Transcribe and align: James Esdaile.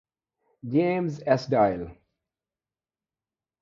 James 0.67 1.21
Esdaile. 1.27 1.95